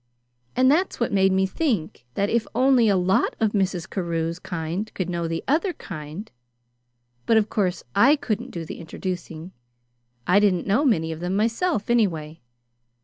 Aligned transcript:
And 0.55 0.71
that's 0.71 0.99
what 0.99 1.13
made 1.13 1.31
me 1.31 1.45
think 1.45 2.07
that 2.15 2.27
if 2.27 2.47
only 2.55 2.89
a 2.89 2.95
lot 2.97 3.35
of 3.39 3.51
Mrs. 3.51 3.87
Carew's 3.87 4.39
kind 4.39 4.91
could 4.95 5.11
know 5.11 5.27
the 5.27 5.43
other 5.47 5.73
kind 5.73 6.31
but 7.27 7.37
of 7.37 7.49
course 7.51 7.83
I 7.95 8.15
couldn't 8.15 8.49
do 8.49 8.65
the 8.65 8.79
introducing. 8.79 9.51
I 10.25 10.39
didn't 10.39 10.65
know 10.65 10.83
many 10.85 11.11
of 11.11 11.19
them 11.19 11.35
myself, 11.35 11.87
anyway. 11.87 12.41